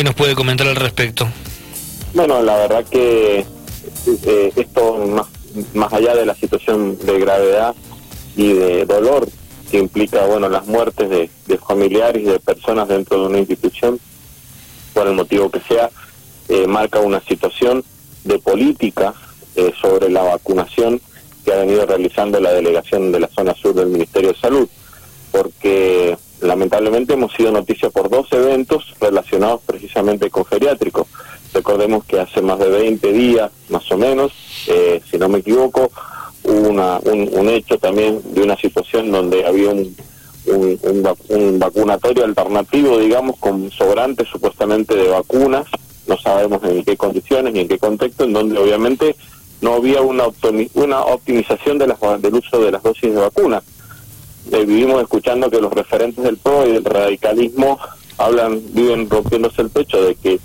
[0.00, 1.28] ¿Qué nos puede comentar al respecto?
[2.14, 3.44] Bueno, la verdad que
[4.24, 5.26] eh, esto, más,
[5.74, 7.74] más allá de la situación de gravedad
[8.34, 9.28] y de dolor
[9.70, 14.00] que implica bueno las muertes de, familiares y de personas dentro de una institución,
[14.94, 15.90] por el motivo que sea,
[16.48, 17.84] eh, marca una situación
[18.24, 19.12] de política
[19.54, 20.98] eh, sobre la vacunación
[21.44, 24.66] que ha venido realizando la delegación de la zona sur del Ministerio de Salud,
[25.30, 31.06] porque lamentablemente hemos sido noticia por dos eventos relacionados precisamente con geriátricos.
[31.52, 34.32] Recordemos que hace más de 20 días, más o menos,
[34.68, 35.90] eh, si no me equivoco,
[36.44, 39.94] una, un, hecho también de una situación donde había un,
[40.46, 45.66] un, vacunatorio alternativo, digamos, con sobrantes supuestamente de vacunas,
[46.06, 49.16] no sabemos en qué condiciones ni en qué contexto, en donde obviamente
[49.60, 50.24] no había una,
[50.74, 53.62] una optimización de las, del uso de las dosis de vacunas
[54.52, 57.78] eh, vivimos escuchando que los referentes del PRO y del radicalismo
[58.18, 60.40] hablan, viven rompiéndose el pecho de que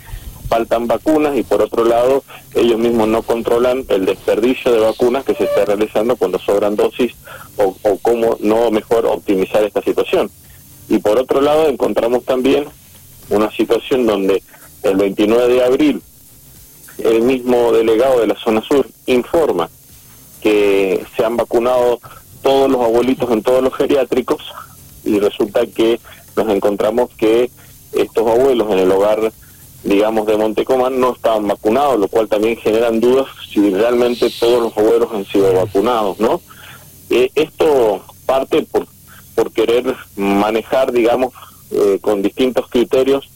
[0.48, 2.24] faltan vacunas y por otro lado
[2.54, 7.14] ellos mismos no controlan el desperdicio de vacunas que se está realizando cuando sobran dosis
[7.58, 10.30] o, o cómo no mejor optimizar esta situación.
[10.88, 12.66] Y por otro lado encontramos también
[13.30, 14.44] una situación donde
[14.84, 16.02] el 29 de abril
[17.00, 19.70] el mismo delegado de la zona sur informa
[20.42, 22.00] que se han vacunado
[22.46, 24.40] todos los abuelitos en todos los geriátricos
[25.04, 26.00] y resulta que
[26.36, 27.50] nos encontramos que
[27.92, 29.34] estos abuelos en el hogar,
[29.84, 34.78] digamos, de Montecomán no estaban vacunados, lo cual también generan dudas si realmente todos los
[34.78, 36.40] abuelos han sido vacunados, ¿no?
[37.10, 38.86] Eh, esto parte por,
[39.34, 41.34] por querer manejar, digamos,
[41.72, 43.28] eh, con distintos criterios,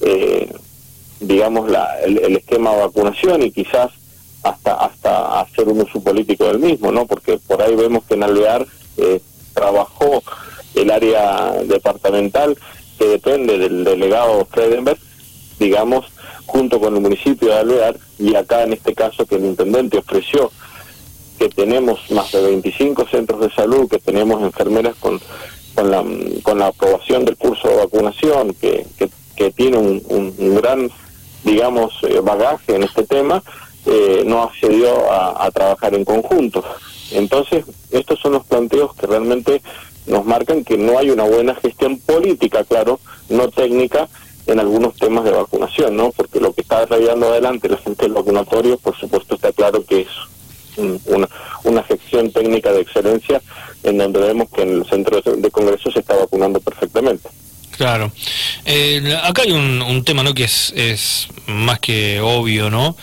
[0.00, 0.54] eh,
[1.18, 3.90] digamos, la, el, el esquema de vacunación y quizás
[4.44, 4.74] hasta
[5.54, 7.06] hacer un uso político del mismo, ¿no?
[7.06, 8.66] Porque por ahí vemos que en Alvear
[8.96, 9.20] eh,
[9.54, 10.22] trabajó
[10.74, 12.58] el área departamental
[12.98, 14.98] que depende del delegado Fredenberg,
[15.58, 16.06] digamos,
[16.46, 20.50] junto con el municipio de Alvear, y acá en este caso que el intendente ofreció
[21.38, 25.20] que tenemos más de 25 centros de salud, que tenemos enfermeras con,
[25.74, 26.04] con, la,
[26.42, 28.86] con la aprobación del curso de vacunación, que,
[29.36, 30.90] que, tiene un, un, gran,
[31.44, 33.42] digamos, eh, bagaje en este tema,
[33.86, 36.64] eh, no accedió a, trabajar en conjunto.
[37.12, 39.62] Entonces, estos son los planteos que realmente
[40.06, 44.08] nos marcan que no hay una buena gestión política, claro, no técnica,
[44.46, 46.10] en algunos temas de vacunación, ¿no?
[46.12, 50.02] Porque lo que está desarrollando adelante la gente del vacunatorio, por supuesto, está claro que
[50.02, 50.08] es
[51.06, 51.28] una,
[51.62, 53.40] una gestión técnica de excelencia
[53.82, 57.28] en donde vemos que en el centro de congreso se está vacunando perfectamente.
[57.76, 58.12] Claro.
[58.64, 60.34] Eh, acá hay un, un tema, ¿no?
[60.34, 62.96] Que es, es más que obvio, ¿no?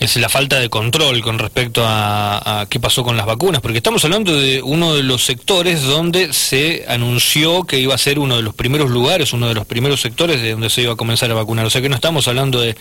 [0.00, 4.02] Es la falta de control con respecto a, qué pasó con las vacunas, porque estamos
[4.04, 8.42] hablando de uno de los sectores donde se anunció que iba a ser uno de
[8.42, 11.34] los primeros lugares, uno de los primeros sectores de donde se iba a comenzar a
[11.34, 11.66] vacunar.
[11.66, 12.76] O sea que no estamos hablando de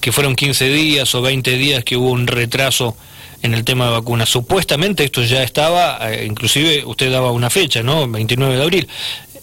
[0.00, 2.96] que fueron 15 días o 20 días que hubo un retraso
[3.42, 4.28] en el tema de vacunas.
[4.28, 8.06] Supuestamente esto ya estaba, eh, inclusive usted daba una fecha, ¿no?
[8.06, 8.88] 29 de abril.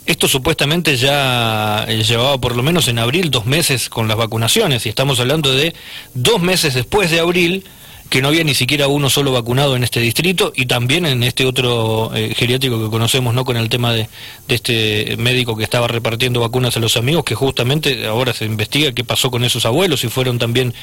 [0.07, 4.85] Esto supuestamente ya eh, llevaba por lo menos en abril dos meses con las vacunaciones
[4.85, 5.75] y estamos hablando de
[6.13, 7.65] dos meses después de abril
[8.09, 11.45] que no había ni siquiera uno solo vacunado en este distrito y también en este
[11.45, 13.43] otro eh, geriátrico que conocemos, ¿no?
[13.43, 14.07] Con el tema de,
[14.47, 19.03] este médico que estaba repartiendo vacunas a los amigos, que justamente ahora se investiga qué
[19.03, 20.73] pasó con esos abuelos, si fueron también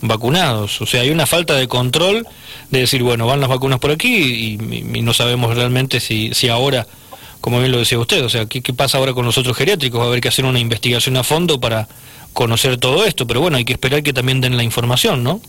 [0.00, 0.80] vacunados.
[0.80, 2.26] O sea, hay una falta de control
[2.70, 6.48] de decir, bueno, van las vacunas por aquí y, y no sabemos realmente si, si
[6.48, 6.84] ahora
[7.42, 10.00] como bien lo decía usted, o sea, ¿qué, pasa ahora con los otros geriátricos?
[10.00, 11.88] Va a haber que hacer una investigación a fondo para
[12.32, 15.40] conocer todo esto, pero bueno, hay que esperar que también den la información, ¿no?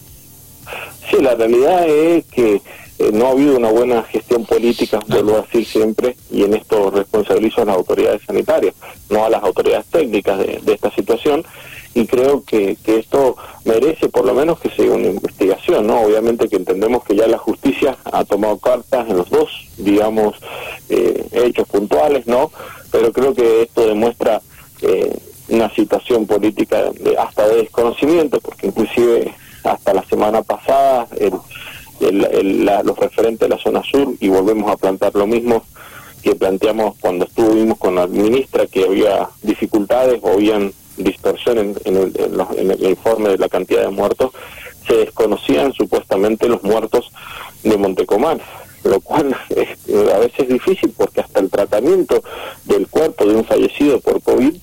[1.09, 5.41] Sí, la realidad es que eh, no ha habido una buena gestión política, vuelvo a
[5.43, 8.73] decir siempre, y en esto responsabilizo a las autoridades sanitarias,
[9.11, 11.45] no a las autoridades técnicas de, de esta situación,
[11.95, 16.01] y creo que, que esto merece por lo menos que sea una investigación, ¿no?
[16.01, 20.35] Obviamente que entendemos que ya la justicia ha tomado cartas en los dos, digamos,
[20.89, 21.67] eh, hechos
[22.25, 22.51] ¿no?
[22.91, 24.41] Pero creo que esto demuestra
[24.81, 25.17] eh,
[25.49, 29.33] una situación política de, hasta de desconocimiento, porque inclusive
[29.63, 31.33] hasta la semana pasada el,
[32.01, 35.63] el, los referentes de la zona sur, y volvemos a plantear lo mismo
[36.21, 42.89] que planteamos cuando estuvimos con la ministra, que había dificultades o habían dispersión en, el,
[42.89, 44.31] informe de la cantidad de muertos,
[44.88, 47.11] se desconocían supuestamente los muertos
[47.63, 48.41] de Montecomán,
[48.83, 49.69] lo cual es
[50.13, 52.21] a veces es difícil porque hasta el tratamiento
[52.65, 54.56] del cuerpo de un fallecido por COVID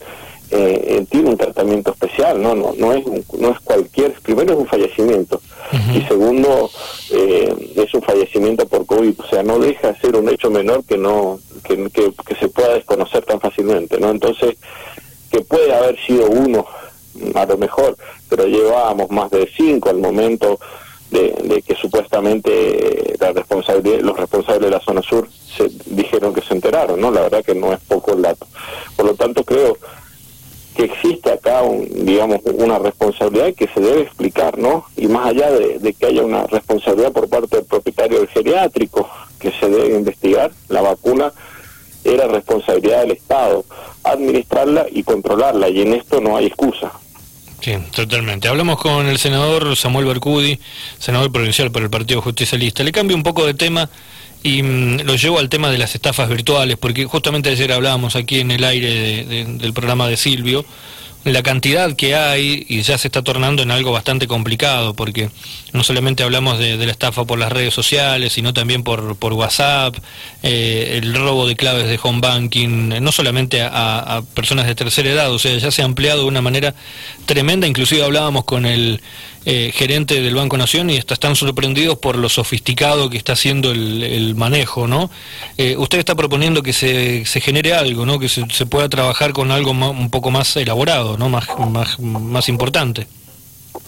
[0.52, 3.04] eh, eh, tiene un tratamiento especial, no no no es
[3.38, 5.40] no es cualquier, primero es un fallecimiento
[5.94, 6.68] y segundo
[7.12, 10.84] eh, es un fallecimiento por COVID, o sea no deja de ser un hecho menor
[10.84, 14.56] que no que, que, que se pueda desconocer tan fácilmente, no entonces
[15.30, 16.66] que puede haber sido uno
[17.34, 17.96] a lo mejor,
[18.28, 20.58] pero llevábamos más de cinco al momento
[21.10, 23.32] de, que supuestamente la
[23.82, 27.10] los responsables de la zona sur se dijeron que se enteraron, ¿no?
[27.10, 28.46] La verdad que no es poco el dato.
[28.96, 29.76] Por lo tanto, creo
[30.74, 34.84] que existe acá, un, digamos, una responsabilidad que se debe explicar, ¿no?
[34.96, 39.52] Y más allá de, que haya una responsabilidad por parte del propietario del geriátrico, que
[39.52, 41.32] se debe investigar, la vacuna
[42.04, 43.64] era responsabilidad del Estado,
[44.04, 46.92] administrarla y controlarla, y en esto no hay excusa.
[47.60, 48.48] Sí, totalmente.
[48.48, 50.58] Hablamos con el senador Samuel Bercudi,
[50.98, 52.82] senador provincial por el Partido Justicialista.
[52.82, 53.90] Le cambio un poco de tema
[54.42, 58.40] y mm, lo llevo al tema de las estafas virtuales, porque justamente ayer hablábamos aquí
[58.40, 60.64] en el aire del programa de Silvio
[61.24, 65.30] la cantidad que hay y ya se está tornando en algo bastante complicado, porque
[65.72, 69.96] no solamente hablamos de, la estafa por las redes sociales, sino también por, por WhatsApp,
[70.42, 75.30] eh, el robo de claves de home banking, no solamente a, personas de tercera edad,
[75.32, 76.74] o sea, ya se ha ampliado de una manera
[77.26, 79.02] tremenda, inclusive hablábamos con el
[79.46, 84.34] eh, gerente del Banco Nación y están sorprendidos por lo sofisticado que está haciendo el,
[84.34, 85.10] manejo, ¿no?
[85.56, 88.18] Eh, usted está proponiendo que se, se genere algo, ¿no?
[88.18, 91.28] Que se, pueda trabajar con algo un poco más elaborado, ¿no?
[91.28, 93.06] Más, más, más importante.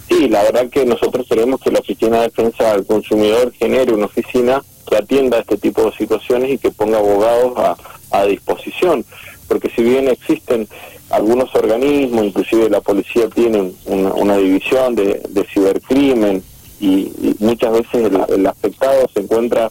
[0.09, 4.07] Sí, la verdad que nosotros queremos que la Oficina de Defensa del Consumidor genere una
[4.07, 7.77] oficina que atienda este tipo de situaciones y que ponga abogados a,
[8.11, 9.05] a disposición,
[9.49, 10.67] porque si bien existen
[11.13, 16.43] algunos organismos, inclusive la policía tiene una, división de, cibercrimen
[16.81, 19.71] y, muchas veces el, afectado se encuentra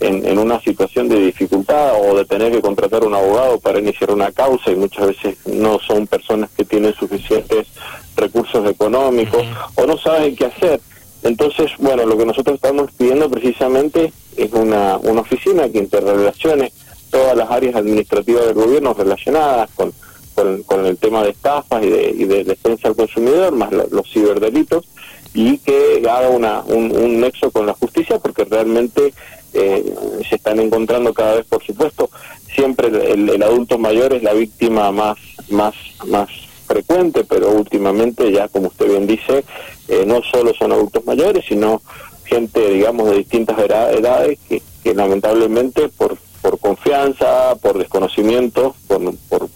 [0.00, 4.32] en, una situación de dificultad o de tener que contratar un abogado para iniciar una
[4.32, 7.68] causa y muchas veces no son personas que tienen suficientes
[8.16, 9.44] recursos económicos
[9.76, 10.80] o no saben qué hacer.
[11.22, 16.72] Entonces, bueno, lo que nosotros estamos pidiendo precisamente es una, una oficina que interrelacione
[17.10, 19.92] todas las áreas administrativas del gobierno relacionadas con
[20.34, 24.86] con, el tema de estafas y de, defensa al consumidor, más los ciberdelitos,
[25.34, 29.14] y que haga una, un, nexo con la justicia, porque realmente
[29.54, 29.94] eh,
[30.28, 32.10] se están encontrando cada vez, por supuesto,
[32.54, 35.18] siempre el, adulto mayor es la víctima más,
[35.50, 35.74] más,
[36.06, 36.28] más
[36.66, 39.44] frecuente, pero últimamente ya, como usted bien dice,
[39.88, 41.82] eh, no solo son adultos mayores, sino
[42.24, 49.48] gente, digamos, de distintas edades que, que lamentablemente por por confianza, por desconocimiento, por, por,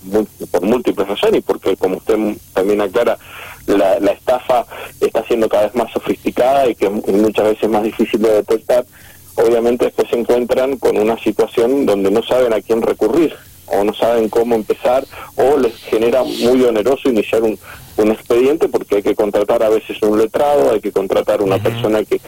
[0.50, 2.16] por, múltiples razones y porque, como usted
[2.54, 3.18] también aclara,
[3.66, 4.64] la, la, estafa
[5.00, 8.86] está siendo cada vez más sofisticada y que muchas veces más difícil de detectar,
[9.34, 13.34] obviamente después se encuentran con una situación donde no saben a quién recurrir
[13.66, 15.04] o no saben cómo empezar
[15.34, 17.58] o les genera muy oneroso iniciar un,
[17.96, 22.04] un expediente porque hay que contratar a veces un letrado, hay que contratar una persona
[22.04, 22.20] que,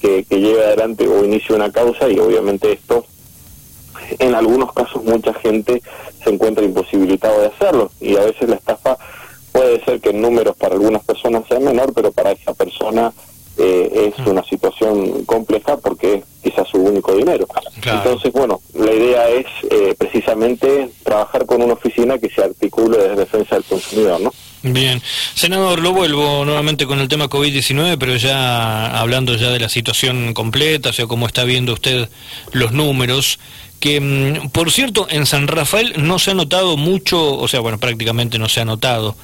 [0.00, 3.06] que, que lleve adelante o inicie una causa y obviamente esto
[4.18, 5.82] en algunos casos mucha gente
[6.22, 8.98] se encuentra imposibilitado de hacerlo y a veces la estafa
[9.52, 13.12] puede ser que en números para algunas personas sea menor, pero para esa persona
[13.56, 14.30] eh, es mm.
[14.30, 17.46] una situación compleja porque es quizás su único dinero.
[17.84, 23.16] Entonces, bueno, la idea es eh, precisamente trabajar con una oficina que se articule desde
[23.16, 24.32] defensa del consumidor, ¿no?
[24.62, 25.02] Bien,
[25.34, 30.34] senador, lo vuelvo nuevamente con el tema COVID-19, pero ya hablando ya de la situación
[30.34, 32.08] completa, o sea, cómo está viendo usted
[32.52, 33.38] los números
[33.80, 37.78] que mm, por cierto en San Rafael no se ha notado mucho, o sea, bueno,
[37.78, 39.16] prácticamente no se ha notado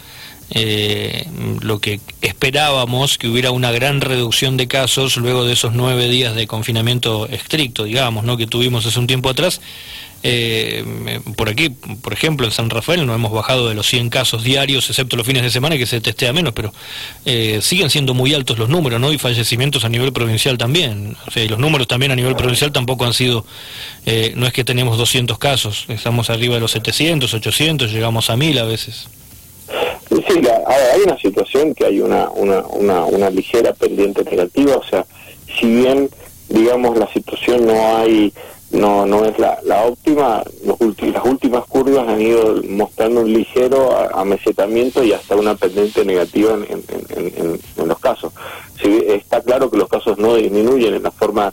[0.50, 1.26] eh,
[1.60, 6.34] lo que esperábamos, que hubiera una gran reducción de casos luego de esos nueve días
[6.34, 8.36] de confinamiento estricto, digamos, ¿no?
[8.36, 9.60] que tuvimos hace un tiempo atrás.
[10.22, 10.84] Eh,
[11.36, 14.88] por aquí, por ejemplo, en San Rafael no hemos bajado de los 100 casos diarios,
[14.88, 16.72] excepto los fines de semana que se testea menos, pero
[17.24, 19.12] eh, siguen siendo muy altos los números, ¿no?
[19.12, 21.16] Y fallecimientos a nivel provincial también.
[21.26, 23.44] O sea, y los números también a nivel provincial tampoco han sido,
[24.04, 28.36] eh, no es que tenemos 200 casos, estamos arriba de los 700, 800, llegamos a
[28.36, 29.08] 1000 a veces.
[30.08, 35.04] Sí, hay una situación que hay una, una, una, una ligera pendiente negativa, o sea,
[35.58, 36.08] si bien,
[36.48, 38.32] digamos, la situación no hay
[38.76, 40.42] no no es la, la óptima.
[40.64, 46.54] Los las últimas curvas han ido mostrando un ligero amesetamiento y hasta una pendiente negativa
[46.54, 48.32] en, en, en, los casos.
[48.82, 51.52] está claro que los casos no disminuyen en la forma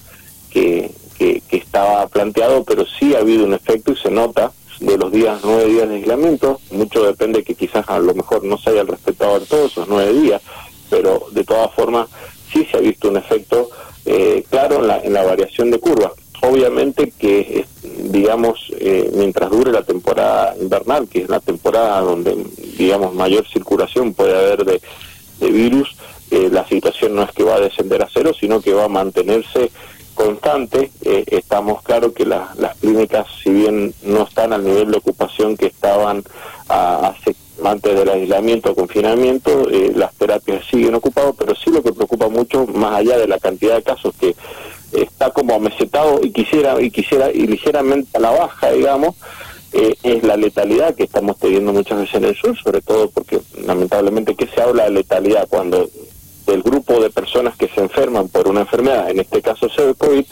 [0.50, 5.12] que, que, estaba planteado, pero sí ha habido un efecto y se nota de los
[5.12, 6.60] días, nueve días de aislamiento.
[6.72, 10.42] Mucho depende que quizás a lo mejor no se hayan respetado todos esos nueve días,
[10.90, 12.08] pero de todas formas
[12.52, 13.70] sí se ha visto un efecto
[14.06, 16.12] eh, claro en la, en la variación de curva
[16.44, 17.66] obviamente que,
[18.10, 22.36] digamos, eh, mientras dure la temporada invernal, que es la temporada donde,
[22.78, 24.82] digamos, mayor circulación puede haber de,
[25.40, 25.96] virus,
[26.32, 28.90] eh, la situación no es que va a descender a cero, sino que va a
[28.90, 29.72] mantenerse
[30.14, 30.92] constante.
[31.02, 35.68] Eh, estamos claro que las clínicas, si bien no están al nivel de ocupación que
[35.68, 36.24] estaban
[37.64, 42.28] antes del aislamiento o confinamiento, eh, las terapias siguen ocupadas, pero sí lo que preocupa
[42.28, 44.36] mucho, más allá de la cantidad de casos que
[44.94, 49.16] está como amesetado y quisiera y quisiera y ligeramente a la baja, digamos,
[49.72, 53.42] eh, es la letalidad que estamos teniendo muchas veces en el sur, sobre todo porque
[53.66, 55.90] lamentablemente que se habla de letalidad cuando
[56.46, 60.26] del grupo de personas que se enferman por una enfermedad, en este caso COVID,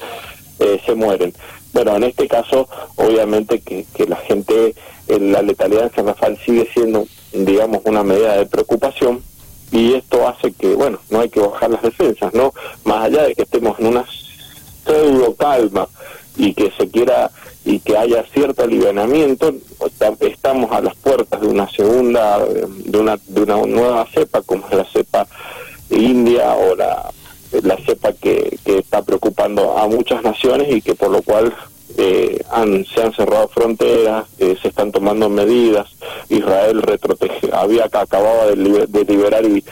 [0.60, 1.34] eh, se mueren.
[1.74, 4.76] Bueno, en este caso, obviamente que, que la gente,
[5.08, 9.24] la letalidad en San Rafael sigue siendo, digamos, una medida de preocupación
[9.72, 12.54] y esto hace que, bueno, no hay que bajar las defensas, ¿no?
[12.84, 14.06] Más allá de que estemos en una
[14.86, 15.88] pseudo calma
[16.38, 17.32] y que se quiera
[17.64, 19.54] y que haya cierto aliviamiento,
[20.20, 24.74] estamos a las puertas de una segunda, de una, de una nueva cepa, como es
[24.76, 25.28] la cepa
[25.92, 27.12] India o la,
[27.62, 31.54] la cepa que, que está preocupando a muchas naciones y que por lo cual
[31.98, 35.90] eh, han, se han cerrado fronteras, eh, se están tomando medidas,
[36.30, 39.64] Israel retrotege, había acababa de, de liberar y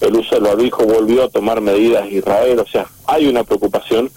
[0.00, 4.10] el uso del barbijo volvió a tomar medidas Israel, o sea, hay una preocupación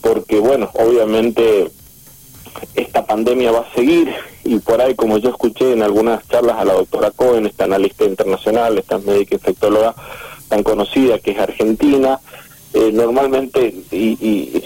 [0.00, 1.70] porque bueno, obviamente
[2.74, 4.10] esta pandemia va a seguir
[4.44, 8.04] y por ahí, como yo escuché en algunas charlas a la doctora Cohen, esta analista
[8.04, 9.94] internacional, esta médica infectóloga,
[10.48, 12.20] tan conocida que es Argentina.
[12.72, 14.62] Eh, normalmente, y,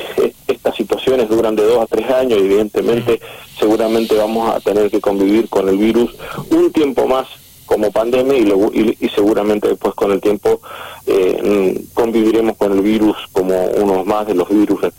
[0.46, 3.20] estas situaciones duran de dos a tres años, evidentemente,
[3.58, 6.14] seguramente vamos a tener que convivir con el virus
[6.50, 7.26] un tiempo más
[7.66, 10.60] como pandemia y, y, seguramente después con el tiempo
[11.06, 14.94] eh, conviviremos con el virus como uno más de los virus respiratorios